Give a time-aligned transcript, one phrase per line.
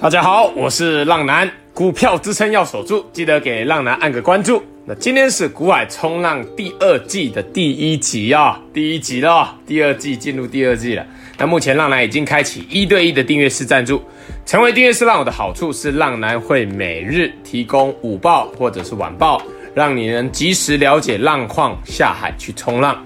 [0.00, 4.62] 大家好，我是浪男，股票支撑要守住，记得给浪男按个关注。
[4.86, 11.06] 那今天是股海冲浪第二季的第一集啊、哦，第一集了，第二季进入第二季了。
[11.36, 14.02] 那目前浪男已经开启一对一的订阅式赞助，
[14.46, 19.42] 成为订阅式浪友的好处是，浪男会每日提供午报或者是晚报，
[19.74, 23.04] 让你能及时了解浪况，下海去冲浪。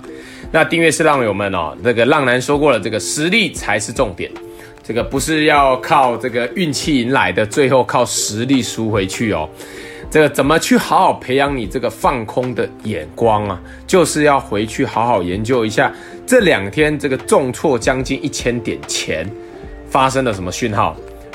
[0.52, 4.30] 那订阅式浪友们哦，那个浪男说过了，这个实力才是重点。
[4.86, 9.48] 这个不是要靠这个运气赢来的，最后靠实力输回去哦。
[10.10, 13.60] 这个怎么去好好培养你这个放空的眼光啊？
[13.86, 15.90] 就是要回去好好研究一下
[16.26, 19.28] 这两天这个重挫将近一千点前
[19.88, 20.94] 发生了什么讯号。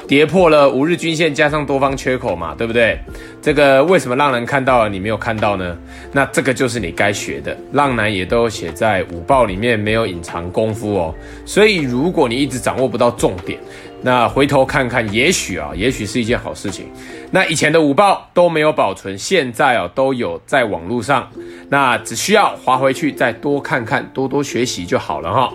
[0.09, 2.97] 跌破了五日均线，加上多方缺口嘛，对不对？
[3.43, 5.77] 这个为什么浪男看到了，你没有看到呢？
[6.11, 7.55] 那这个就是你该学的。
[7.73, 11.13] 浪男也都写在五报里面，没有隐藏功夫哦。
[11.45, 13.59] 所以如果你一直掌握不到重点，
[14.01, 16.87] 那回头看看，也许啊，也许是一件好事情。
[17.29, 21.29] 那以前的五报都没有保存，现在啊都有在网络上，
[21.69, 25.53] 那只需要滑回去再多看看，多多学习就好了哈。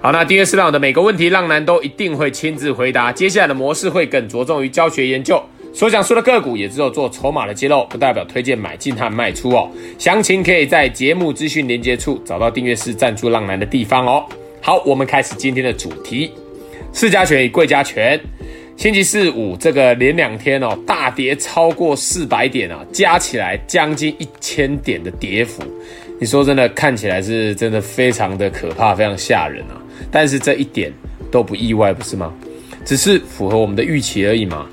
[0.00, 3.10] 好，那订阅式浪的每个问题，浪男都一定会亲自回答。
[3.10, 5.42] 接下来的模式会更着重于教学研究，
[5.74, 9.68] 所讲述的个股也只有做筹码的揭露，不代表推荐买进和卖出哦。
[9.98, 14.24] 详情可以在节目资讯连接处找到订阅式赞助浪男的地方哦。
[14.60, 16.30] 好，我们开始今天的主题：
[16.92, 18.18] 市家权与贵家权。
[18.76, 25.64] 星期四五这个连两天哦，大跌超过四百点啊，加起来将近一千点的跌幅。
[26.20, 29.74] 你说真的，看起来是真的非常的可怕，非常吓人啊。
[30.10, 30.92] 但是这一点
[31.30, 32.32] 都不意外，不是吗？
[32.84, 34.66] 只是符合我们的预期而已嘛。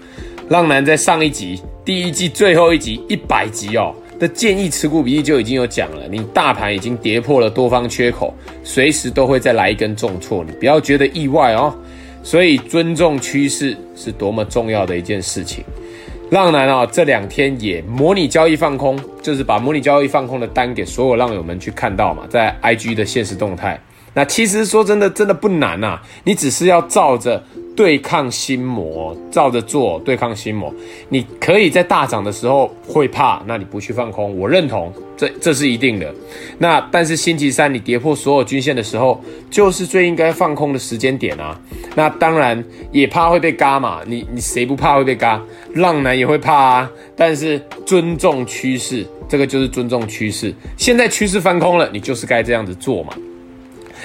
[0.49, 11.75] 浪男在上一集第一季最后一集一百集哦的建议持股比例就已经有讲了，你大盘已经跌破了多方缺口，随时都会再来一根重挫，你不要觉得意外哦。
[12.23, 15.63] 所以尊重趋势是多么重要的一件事情。
[16.31, 23.79] 浪男啊，这两天也模拟交易放空，就是把模拟交易放空的单给所有浪友们去看到嘛，在 IG 的现实动态。
[24.15, 27.43] 那其实说真的，真的不难呐，你只是要照着
[27.75, 30.73] 对抗心魔，照着做对抗心魔。
[31.09, 36.11] 你可以在大涨的时候会怕，那你不去放空，我认同，这这是一定的。
[36.57, 39.21] 那但是星期三你跌破所有均线的时候，
[39.51, 41.59] 就是最应该放空的时间点啊。
[41.93, 45.41] 那当然也怕会被嘎嘛，你你谁不怕会被嘎？
[45.73, 46.89] 浪男也会怕啊。
[47.17, 50.53] 但是尊重趋势，这个就是尊重趋势。
[50.77, 53.13] 现在趋势翻空了，你就是该这样子做嘛。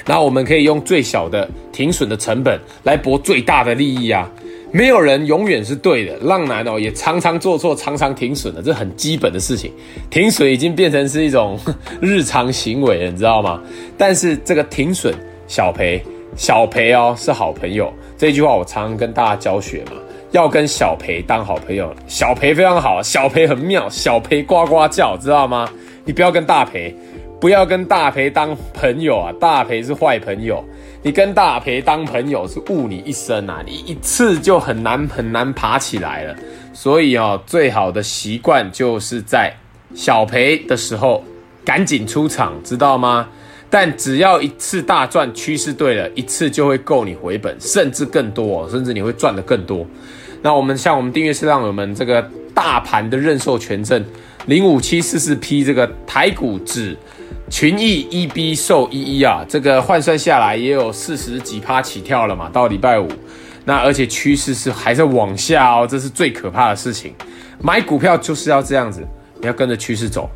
[0.06, 4.30] 那我们可以用最小的停损的成本来博最大的利益啊！
[4.72, 9.72] 没有人永远是对的，浪男哦也常常做错，常常停损的，这很基本的事情。
[10.10, 11.58] 停损已经变成是一种
[12.00, 13.60] 日常行为了，你知道吗？
[13.98, 15.12] 但是这个停损
[15.48, 16.00] 小赔
[16.36, 19.94] 小赔哦是好朋友，这句话我常常跟大家教学嘛，
[20.30, 21.92] 要跟小赔当好朋友。
[22.06, 25.68] 小赔非常好，小赔很妙，小赔呱呱叫，知道吗？
[26.04, 26.94] 你不要跟大赔。
[27.40, 29.32] 不要跟大赔当朋友啊！
[29.40, 30.62] 大赔是坏朋友，
[31.02, 33.62] 你跟大赔当朋友是误你一生啊！
[33.64, 36.36] 你一次就很难很难爬起来了。
[36.74, 39.50] 所以哦，最好的习惯就是在
[39.94, 41.24] 小赔的时候
[41.64, 43.26] 赶紧出场，知道吗？
[43.70, 49.86] 但只要一次大赚，趋势对了，一次就会够你回本，甚至更多，哦甚至你会赚得更多。
[50.42, 54.04] 那我们像我们订阅式浪友们这个大盘的认授权证
[54.44, 56.94] 零五七四四 P 这个台股指。
[57.50, 63.08] 群益 EB 受一一啊，这个换算下来也有四十几趴起跳了嘛，到礼拜五，
[63.64, 67.12] 那而且趋势是还在往下哦，这是最可怕的事情。
[67.60, 69.06] 买股票就是要这样子，
[69.40, 70.30] 你要跟着趋势走，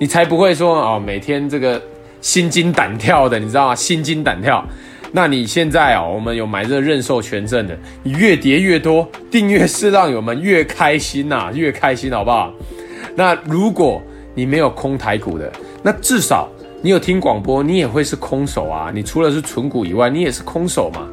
[0.00, 1.80] 你才不会说哦，每天这个
[2.22, 3.74] 心惊胆跳的，你知道吗？
[3.74, 4.66] 心惊胆跳。
[5.12, 12.52] 那你现在哦，我们有买这个认授权证的，你越跌越多，订阅式浪友们越开心呐、啊，越开心，好不好？
[13.14, 14.02] 那如果
[14.34, 15.52] 你没有空台股的，
[15.84, 16.48] 那至少。
[16.82, 18.90] 你有听广播，你也会是空手啊！
[18.94, 21.08] 你除了是存股以外，你也是空手嘛？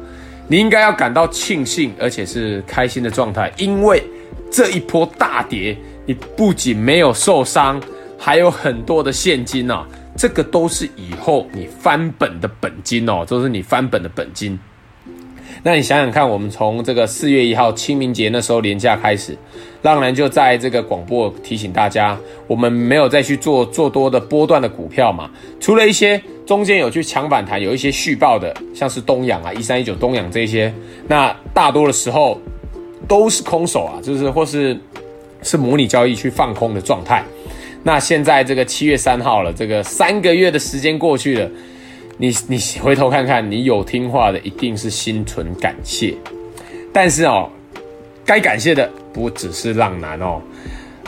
[0.46, 4.04] 你应该要感到庆幸，而且是开心的状态，因为
[4.50, 5.74] 这一波大跌，
[6.04, 7.80] 你不仅没有受伤，
[8.18, 9.86] 还有很多的现金啊！
[10.14, 14.60] 这个都是以后你翻本的本金哦，都是你翻本的本金。
[15.64, 19.38] 那你想想看，我们从这个四月一号清明节那时候连假开始，
[19.82, 22.18] 浪人就在这个广播提醒大家，
[22.48, 25.30] 我们没有再去做做多的波段的股票嘛，
[25.60, 30.74] 除了一些中间有去抢反弹，有一些续报的，像是东阳啊、一三一九东阳这些，
[31.06, 32.40] 那大多的时候
[33.06, 34.76] 都是空手啊，就是或是
[35.42, 37.24] 是模拟交易去放空的状态。
[37.84, 41.48] 那现在这个七月三号了，这个三个月的时间过去了。
[42.18, 46.14] 你你回头看看，你有听话的一定是心存感谢，
[46.92, 47.50] 但是哦，
[48.24, 50.40] 该感谢的不只是浪男哦，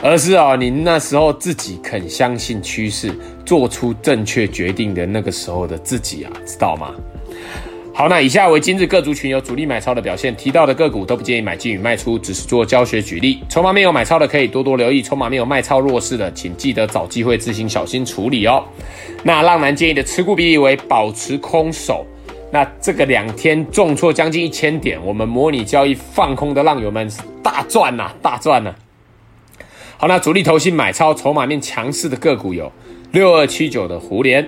[0.01, 3.13] 而是哦，你那时候自己肯相信趋势，
[3.45, 6.93] 做出正确决定的那个时候的自己啊，知道吗？
[7.97, 13.41] 好，那以下为今日各族群有主力买超的表现，提到的个股都不建议买进与卖出，只是做教学举例。
[13.47, 18.61] 筹码面有买超的可以多多留意，筹码面有卖超弱势的，请记得找机会自行小心处理哦。
[19.23, 22.05] 那浪男建议的持股比例为保持空手。
[22.51, 27.09] 那这个两天重挫将近一千点，我们模拟交易放空的浪友们
[27.41, 28.75] 大赚呐、大赚呐、
[29.95, 32.69] 好，那主力投信买超筹码面强势的个股有
[33.13, 34.45] 六二七九的胡连。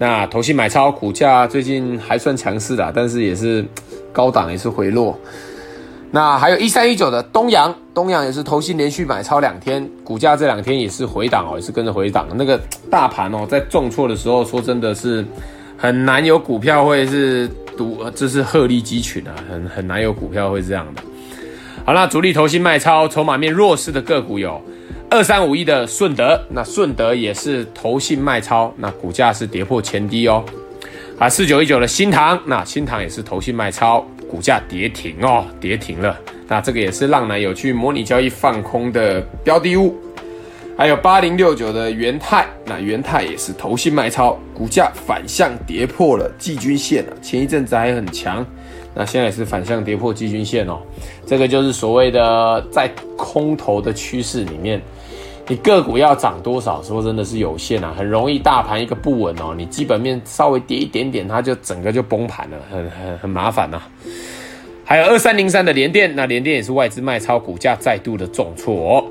[0.00, 3.62] 那投信买超股价最近还算强势的，但是也是
[4.14, 5.14] 高档也是回落。
[6.10, 12.26] 那还有一三一九的东阳，东阳也是投信连续买超两天，股价这两天也是回档哦，也是跟着回档。
[12.34, 12.58] 那个
[12.90, 15.22] 大盘哦，在重挫的时候，说真的是
[15.76, 21.02] 很难有股票会是独，这是鹤立鸡群啊，很很难有股票会这样的。
[21.84, 24.58] 好，啦主力投信卖超筹码面弱势的个股有。
[25.10, 30.44] 二三五一的顺德，那顺德也是投信卖超，那股价是跌破前低哦。
[31.18, 36.16] 啊，四九一九的新唐，那新唐也是投信卖超，股价跌停哦，跌停了。
[36.46, 39.96] 那这个也是浪男有去模拟交易放空的标的物。
[40.78, 48.46] 还有八零六九的元泰，那元泰也是投信卖超，股价反向跌破了季均线啊，前一阵子还很强。
[48.94, 50.78] 那现在也是反向跌破季均线哦，
[51.26, 54.80] 这个就是所谓的在空头的趋势里面，
[55.50, 63.88] 你个股要涨多少，说真的是有限啊，很容易大盘一个不稳哦，你基本面稍微跌一点点，它就整个就崩盘了，很很很麻烦呐、啊。
[64.84, 69.04] 还有二三零三的联电，那联电也是外资卖超，股价再度的重挫哦。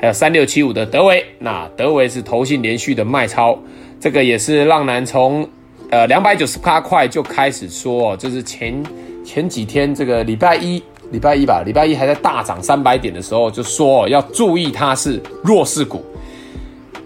[0.00, 3.56] 还有三六七五的德微，那德微是投信连续的卖超，
[4.00, 5.48] 这个也是浪男从
[5.90, 8.82] 呃两百九十八块就开始说哦，就是前。
[9.26, 10.82] 前几天这个礼拜一，
[11.14, 16.04] 礼拜一吧，礼拜一还在大涨三百点的时候，就说要注意它是弱势股。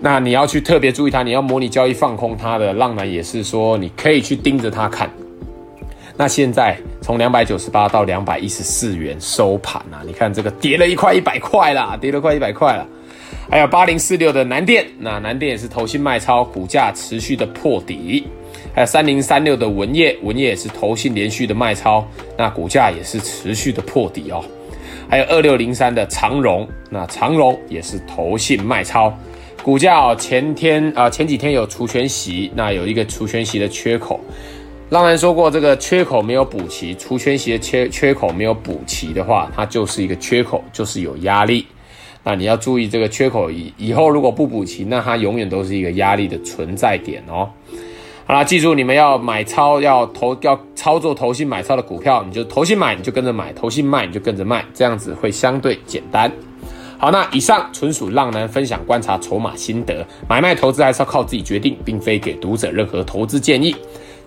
[0.01, 5.11] 那你要去特别注意它，你要模拟交易放空它的浪男也是说，你可以去盯着它看。
[6.17, 12.87] 那现在从两百九十八到两百一十四元收盘啊，你看这个跌了一块一百块啦，跌了快一百块了。
[13.51, 18.27] 还有八零四六的南电，那南电也是投信卖超，股价持续的破底。
[18.79, 24.41] 还有三零三六的文业，文业也是投信连续的卖超，那股价也是持续的破底哦。
[25.11, 29.13] 还有二六零三的长荣，那长荣也是投信卖超，
[29.65, 34.21] 股价哦前天啊、前几天有除权息，那有一个除权息的缺口。
[34.91, 41.67] 浪男说过，这个缺口没有补齐，除权息的缺缺口没有补齐的话，它就是一个缺口，就是有压力。
[42.23, 47.51] 那你要注意这个缺口以以后如果不补齐，那它永远都是一个压力的存在点哦。
[48.29, 56.31] 好啦，记住你们要买超，要投，要操作投信买超的股票，你就投信买你就跟着买，投信卖你就跟着卖，这样子会相对简单。
[56.99, 63.75] 好，那以上纯属浪男分享观察筹码心得，买卖投资还是要靠自己决定，并非给读者任何投资建议。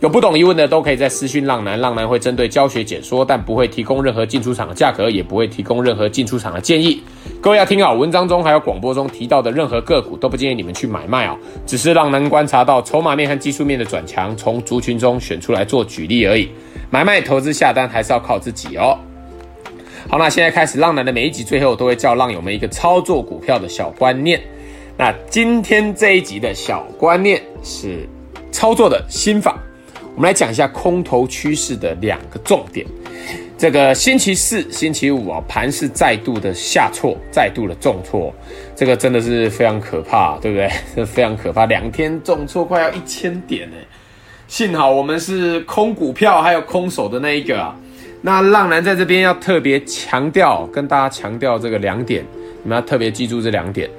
[0.02, 7.04] 有不懂疑问的都可以在私讯浪男，浪男会针对教学解说，但不会提供任何进出场的价格，也不会提供任何进出场的建议。
[7.40, 11.38] 各位要听好，文章中还有广播中提到的任何个股都不建议你们去买卖哦，
[11.68, 16.50] 只是浪男观察到筹码面和技术面的转强，从族群中选出来做举例而已。
[16.90, 18.98] 买卖投资下单还是要靠自己哦。
[20.10, 24.42] 好，那现在开始，浪男的每一集最后都会教浪友们一个操作股票的小观念。
[24.98, 28.10] 那今天这一集的小观念是
[28.52, 29.56] 操作的心法。
[30.16, 32.86] 我们来讲一下空头趋势的两个重点。
[33.58, 38.34] 这个星期四、星期五啊，盘势再度的下挫，再度的重挫，
[38.76, 40.70] 这个真的是非常可怕，对不对？
[40.96, 43.76] 这 非常可怕，两天重挫快要一千点呢。
[44.48, 47.76] 幸好我们是空股票还有空手的那一个啊。
[48.22, 52.26] 那浪男在这边要特别强调，跟大家强调这个两点，
[52.64, 53.90] 你们要特别记住这两点。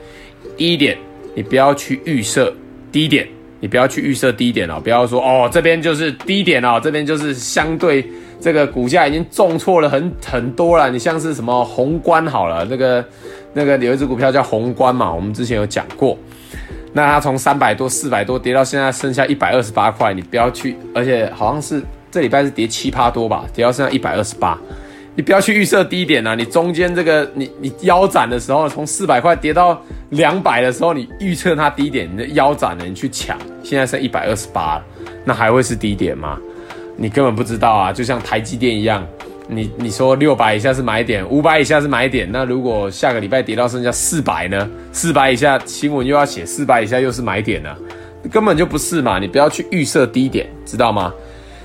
[0.57, 0.99] 第一点，
[1.35, 2.53] 你不要去预设
[2.91, 3.27] 低点。
[3.63, 8.05] 你不要去预设低点哦，不要说哦，这边就是低点哦，这边就是相对
[8.41, 10.91] 这个股价已经重挫了很很多了。
[10.91, 13.05] 你像是什么宏观好了，那个
[13.55, 16.19] 那个有一只股票叫宏观嘛，我们之前有讲过。
[16.93, 24.59] 那它从三百多、四百多跌到现在剩下一百二十八块，你不要去，而且好像是这礼拜是跌七趴多吧，跌到剩下一百二十八。
[25.15, 26.35] 你不要去预设低点啊！
[26.35, 29.79] 你中间这个你你腰斩的时候，从四百块跌到
[30.11, 34.85] 两百的时候，你预测它低点，你的腰斩了，你去抢，现在剩一百二十八了，
[35.23, 36.39] 那还会是低点吗？
[36.97, 37.93] 你根本不知道啊！
[37.93, 39.07] 就像台积电一样，
[39.49, 44.67] 你你说六百以下是买点，五百以下是买点，那如果下个礼拜跌到剩下四百呢？
[44.93, 47.69] 四百以下新闻又要写四百以下又是买点呢，
[48.31, 49.19] 根本就不是嘛！
[49.19, 51.13] 你不要去预设低点，知道吗？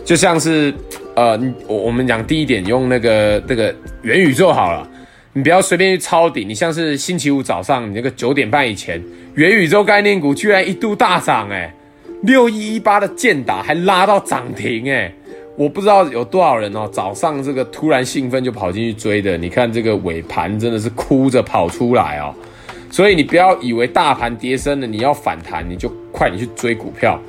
[0.04, 0.74] 就像是。
[1.18, 4.88] 呃，我我们讲第一点，用那个那个元宇宙好了。
[5.34, 6.46] 你不要随便去抄底。
[6.46, 11.74] 你像是星期五早上，你那个九点半以前，元宇宙概念股居然一度大涨，哎，
[12.22, 15.12] 六一一八的建打还拉到涨停，哎，
[15.56, 19.36] 我不知道有多少人哦，早上这个突然兴奋就跑进去追的。
[19.36, 22.32] 你看这个尾盘真的是哭着跑出来哦。
[22.92, 27.20] 所以你不要以为大盘跌深了，你要反弹你就快点去追股票，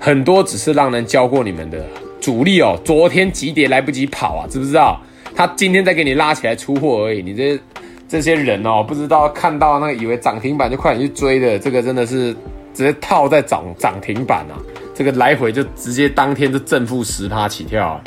[0.00, 1.86] 很多只是让人教过你们的
[2.24, 2.80] 主力哦。
[2.82, 4.98] 昨天急跌来不及跑啊，知不知道？
[5.36, 7.60] 他今天再给你拉起来出货而已，你这
[8.08, 12.32] 这些人哦，不知道看到那个以为涨停板就快点去追的，这个真的是
[12.72, 14.56] 直接套在涨涨停板啊！
[14.94, 18.00] 这个来回就直接当天就正负十趴起跳。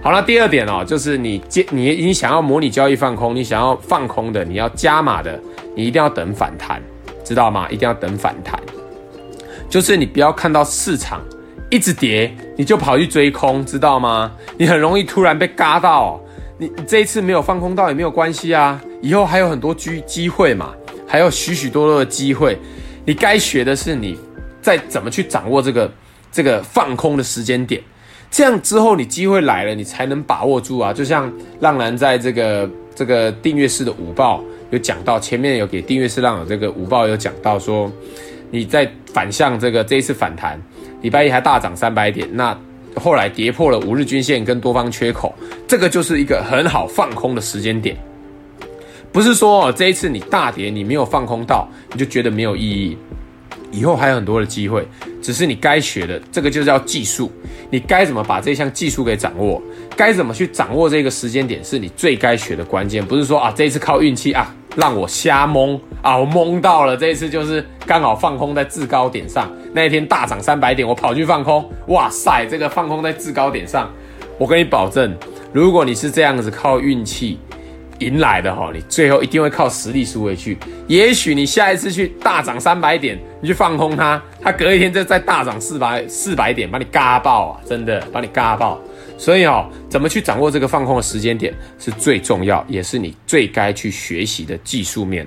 [0.00, 5.38] 好了，第二点哦，就是你接你你想要模拟交易放空，你想要放空的，你要加码的，
[5.74, 6.80] 你一定要等反弹，
[7.24, 7.68] 知道吗？
[7.68, 8.58] 一定要等反弹，
[9.68, 11.20] 就是你不要看到市场
[11.68, 14.32] 一直跌，你就跑去追空，知道吗？
[14.56, 16.20] 你很容易突然被嘎到。
[16.58, 20.72] 你这一次没有放空到也没有关系啊，以后还有很多机机会嘛，
[21.06, 22.58] 还有许许多多的机会。
[23.04, 24.18] 你该学的是你
[24.62, 25.92] 再怎么去掌握这个
[26.32, 27.82] 这个放空的时间点，
[28.30, 30.92] 这样之后你机会来了，你才能把握住啊。
[30.92, 31.30] 就像
[31.60, 37.92] 浪男在这个这个订阅式的午报有讲到，前面有给订阅式浪友这个午报有讲到说，
[38.50, 40.58] 你在反向这个这一次反弹，
[41.02, 42.56] 礼拜一还大涨三百点，那。
[42.98, 45.34] 后来跌破了五日均线跟多方缺口，
[45.68, 47.94] 这个就是一个很好放空的时间点。
[49.12, 52.96] 不是说哦，这一次你大跌你没有放空到，你就觉得没有意义。
[53.70, 54.88] 以后还有很多的机会，
[55.20, 57.30] 只是你该学的这个就叫技术。
[57.68, 59.62] 你该怎么把这项技术给掌握？
[59.94, 63.04] 该怎么去掌握这个时间点，是你最该学的关键。
[63.04, 64.54] 不是说啊，这一次靠运气啊。
[64.76, 66.16] 让我瞎蒙啊！
[66.16, 72.46] 我蒙到了，这一次就是刚好放空在制高点上，那一天大涨三百点，我跑去放空，哇塞！
[72.46, 73.90] 这个放空在制高点上，
[74.38, 75.16] 我跟你保证，
[75.52, 77.38] 如果你是这样子靠运气
[78.00, 80.58] 赢来的哈，你最后一定会靠实力输回去。
[80.86, 87.60] 也许你下一次去大涨三百点，你去放空它，它隔一天就再大涨四百四百点，把你嘎爆啊！
[87.66, 88.78] 真的把你嘎爆。
[89.18, 95.26] 所以哦，怎么去掌握这个放空的时间点是最重要，也是你最该去学习的技术面。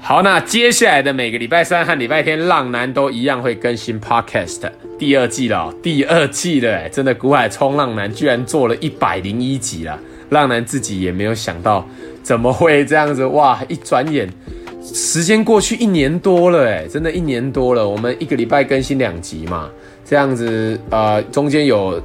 [0.00, 9.98] 好，那接下来的每个礼拜三和礼拜天，浪男都一样会更新 Podcast 第二季了，第二季了，真的股海冲浪男居然做了一百零一集了，
[10.30, 11.86] 浪男自己也没有想到
[12.22, 13.60] 怎么会这样子，哇！
[13.68, 14.28] 一转眼
[14.82, 19.68] 时间过去一年多了，哎，真的一年多了，我们一个礼拜更新两集嘛，
[20.04, 22.00] 这样子，呃，中间有。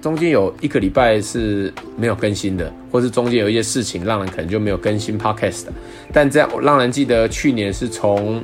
[0.00, 5.72] 中间有一个礼拜是没有更新的，或是中间有一些事情，让人可能就没有更新 podcast 的。
[6.12, 8.40] 但这样，让人记得去年是从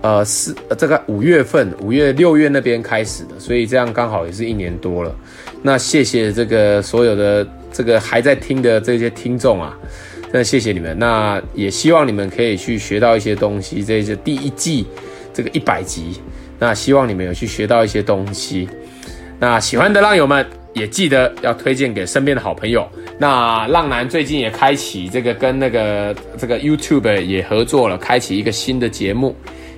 [0.00, 5.14] 呃四这个五月份，五月六月那边开始的，所以这样刚好也是一年多了。
[5.62, 9.76] 那谢谢这个所有的这个还在听的这些听众啊，
[10.32, 10.98] 那谢谢你们。
[10.98, 13.84] 那也希望你们可以去学到一些东西。
[13.84, 14.86] 这是第一季
[15.34, 16.20] 这个一百集，
[16.58, 18.66] 那希望你们有去学到一些东西。
[19.38, 20.46] 那喜欢的浪友们。
[20.78, 22.88] 也记得要推荐给身边的好朋友。
[23.18, 29.34] 那浪男最近也开启这个跟那个这个 YouTube 也合作了，开启一个新的节目，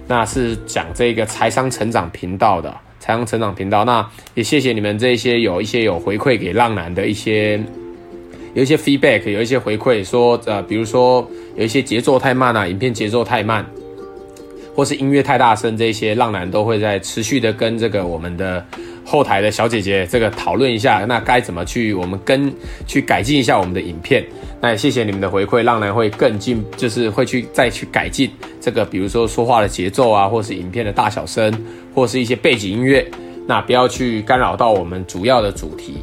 [0.07, 3.85] 那是讲这个财商成长频道的财商成长频道。
[3.85, 7.59] 那也谢谢你们这些有一些有回馈给浪男的一些
[8.53, 11.27] 有一些 feedback，有一些回馈说呃，比如说
[11.57, 13.65] 有一些节奏太慢啊，影片节奏太慢，
[14.75, 18.63] 或是音乐太大声，这些浪男都会在持续的跟这个我们的。
[19.11, 22.55] 后台的小姐姐，这个讨论一下，那该怎么去我们跟
[22.87, 24.25] 去改进一下我们的影片？
[24.61, 31.53] 那也谢谢你们的回馈，浪男会更进，就是会去再去改进这个，比如说说话的节奏啊，或是影片的大小声，
[31.93, 33.05] 或是一些背景音乐，
[33.49, 35.97] 那不要去干扰到我们主要的主题。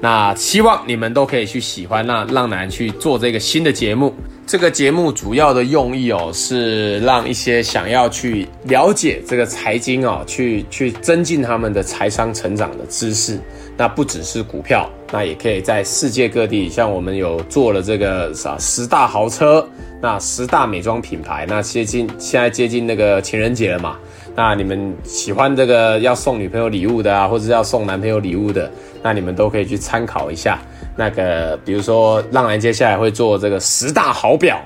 [0.00, 4.14] 那希望你们都可以去喜欢，那浪男去做这个新的节目。
[4.46, 13.40] 这个节目主要的用意哦，是让一些想要去了解这个财经哦，去去增进他们的财商成长的知识。
[13.76, 19.68] 那不只是股票，那也可以在世界各地，像我们有做了这个啥十大豪车，
[20.00, 23.96] 那十大美妆品牌，那接近现在接近那个情人节了嘛。
[24.36, 28.70] 那你们喜欢这个要送女朋友礼物的啊，或者要送男朋友礼物的，
[29.02, 30.62] 那你们都可以去参考一下。
[30.96, 34.58] 那个，比如说，浪人接下来会做这个十大好表，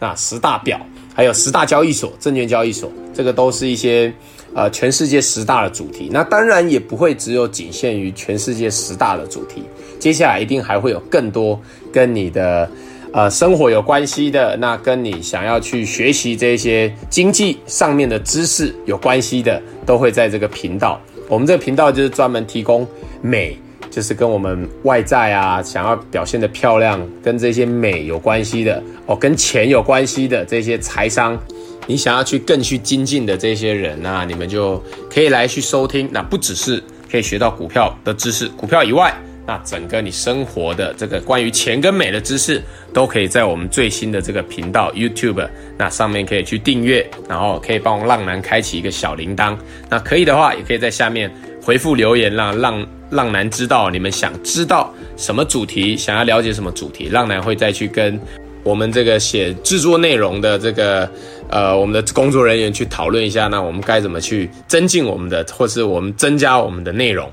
[0.00, 0.80] 那十大表，
[1.14, 4.12] 还有十大交易所、证券交易所，这个都是一些
[4.52, 6.10] 呃全世界十大的主题。
[6.12, 9.62] 那当然也不会只有仅限于全世界十大的主题，
[10.00, 11.60] 接下来一定还会有更多
[11.92, 12.68] 跟你的
[13.12, 21.00] 呃生活有关系的，那跟你想要去学习这些经济上面的知识有关系的，都会在这个频道。
[21.28, 22.84] 我们这个频道就是专门提供
[23.22, 23.56] 美。
[23.90, 31.38] 就是跟我们外在啊，想要表现得漂亮，跟这些美有关系的哦，跟钱有关系的这些财商，
[31.86, 36.08] 你想要去更去精进的这些人啊，你们就可以来去收听。
[36.12, 39.14] 那不只是可以学到股票的知识，股票以外，
[39.46, 42.60] 那整个你生活的这个关于钱跟美的知识，
[42.92, 49.56] 都可以在我们最新的这个频道 YouTube 那上面可以去订阅，然后可以帮我浪男开启一个小铃铛。
[49.88, 51.30] 那可以的话，也可以在下面
[51.66, 52.86] 回复留言，让浪。
[53.10, 58.20] 浪男知道你们想知道什么主题，想要了解什么主题，浪男会再去跟
[58.64, 61.08] 我们这个写制作内容的这个
[61.48, 67.30] 呃我们的工作人员去讨论一下，那我们该怎么去增进我们的，或是我们增加我们的内容。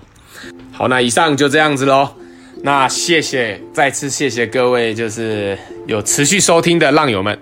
[0.71, 2.07] 好，那以上就这样子喽。
[2.61, 7.35] 那谢谢，再次谢谢各位，就是有持续收听的浪友们。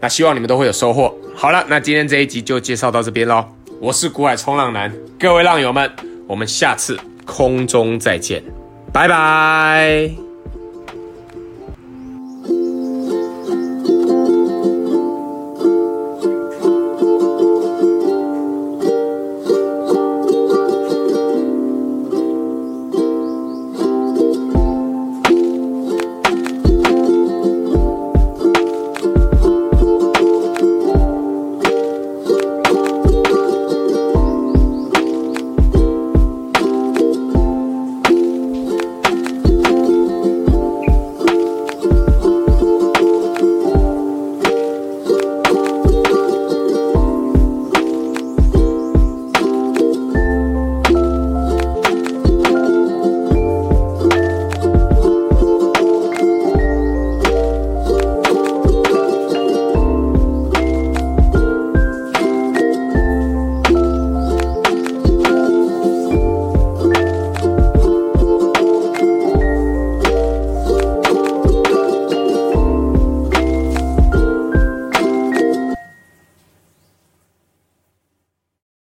[0.00, 1.16] 那希望你们都会有收获。
[1.36, 3.44] 好了，那今天这一集就介绍到这边喽。
[3.80, 5.88] 我是古海冲浪男，各位浪友们，
[6.28, 6.96] 我们下次。
[7.28, 8.42] 空中再见，
[8.90, 10.27] 拜拜。